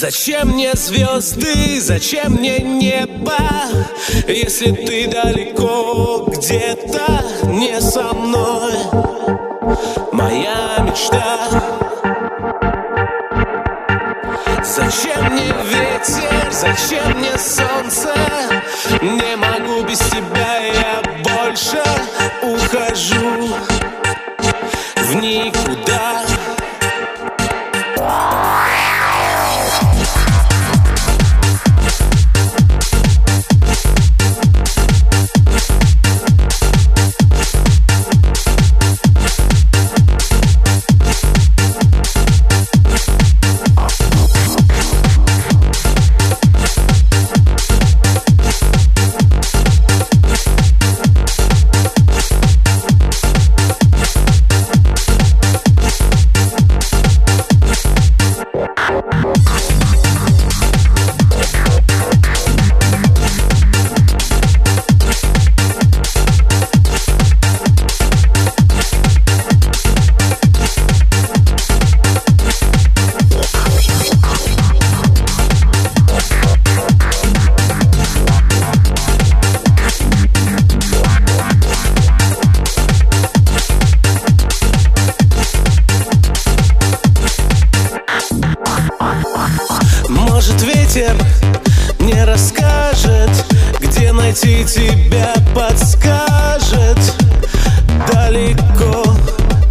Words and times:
Зачем 0.00 0.50
мне 0.50 0.74
звезды, 0.74 1.80
зачем 1.80 2.34
мне 2.34 2.60
небо, 2.60 3.36
если 4.28 4.70
ты 4.70 5.08
далеко 5.08 6.24
где-то 6.28 7.24
не 7.46 7.80
со 7.80 8.14
мной? 8.14 8.74
Моя 10.12 10.78
мечта. 10.82 11.36
Зачем 14.62 15.32
мне 15.32 15.52
ветер, 15.64 16.48
зачем 16.52 17.18
мне 17.18 17.36
солнце? 17.36 18.14
Не 19.02 19.34
могу 19.34 19.82
без 19.82 19.98
тебя, 19.98 20.58
я 20.58 21.02
больше 21.24 21.82
ухожу 22.44 23.48
в 24.94 25.16
никуда. 25.16 26.17
Может 90.38 90.62
ветер 90.62 91.16
не 91.98 92.24
расскажет 92.24 93.28
Где 93.80 94.12
найти 94.12 94.64
тебя 94.64 95.34
подскажет. 95.52 96.96
Далеко 98.12 99.16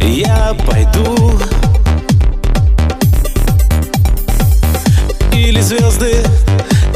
я 0.00 0.56
пойду. 0.66 1.38
Или 5.32 5.60
звезды 5.60 6.16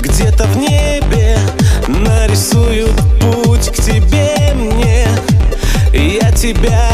где-то 0.00 0.46
в 0.46 0.56
небе 0.56 1.38
Нарисуют 1.87 3.00
путь 3.20 3.69
к 3.70 3.76
тебе 3.76 4.52
мне. 4.52 5.06
Я 5.93 6.32
тебя 6.32 6.89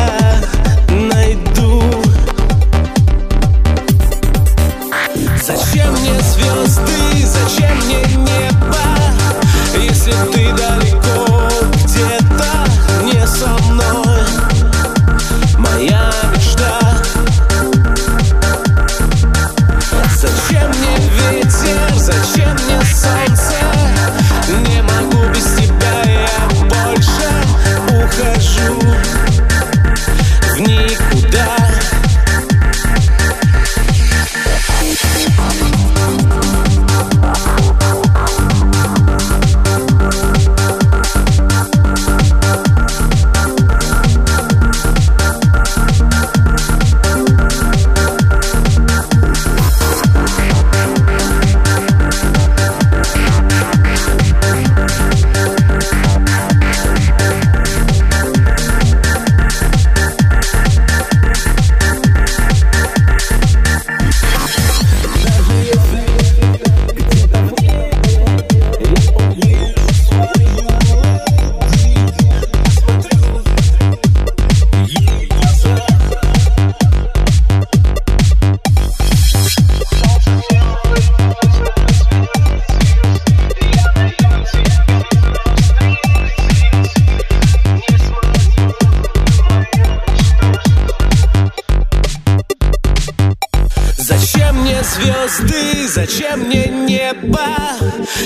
зачем 95.97 96.41
мне 96.41 96.67
небо, 96.67 97.49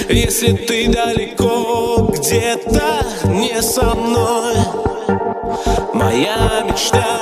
если 0.08 0.56
ты 0.56 0.88
далеко 0.88 2.11
где-то 2.12 3.06
не 3.26 3.62
со 3.62 3.94
мной? 3.94 4.56
Моя 5.94 6.64
мечта. 6.64 7.20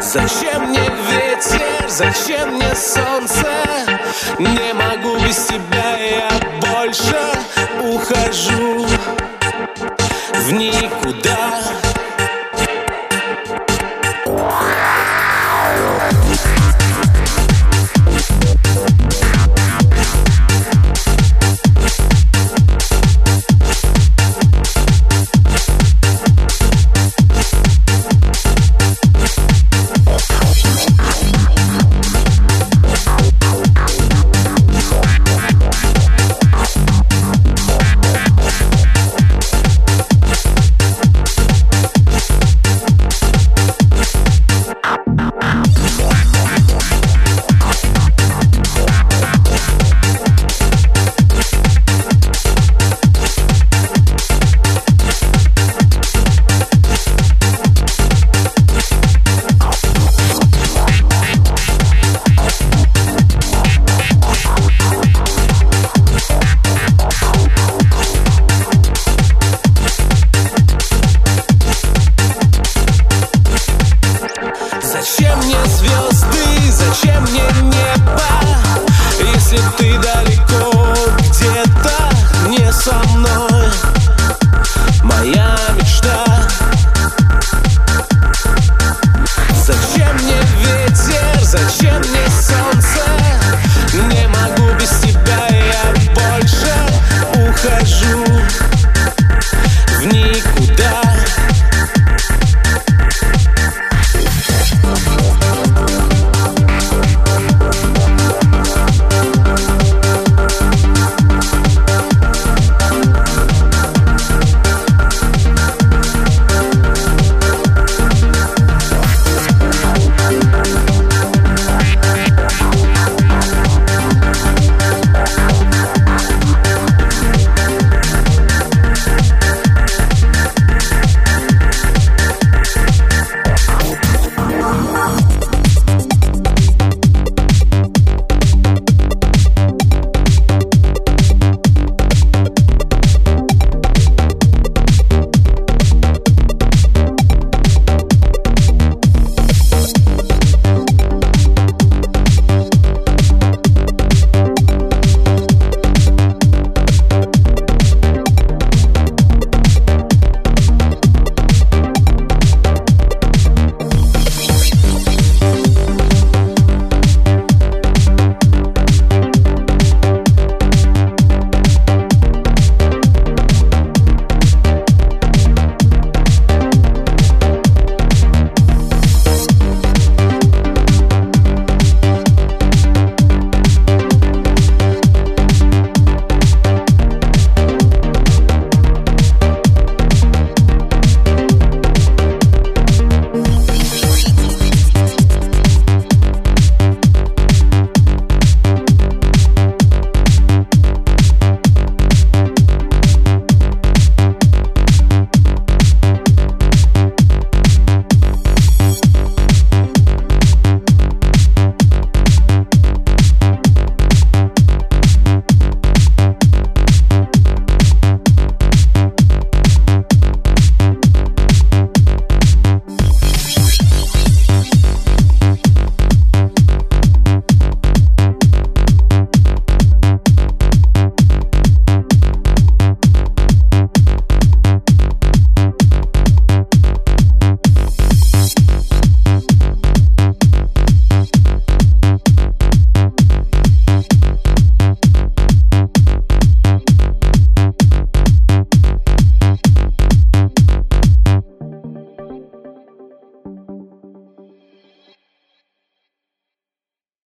Зачем 0.00 0.68
мне 0.68 0.88
ветер, 1.10 1.88
зачем 1.88 2.54
мне 2.54 2.72
солнце? 2.76 3.48
Не 4.38 4.72
могу 4.72 5.18
без 5.26 5.46
тебя 5.46 5.75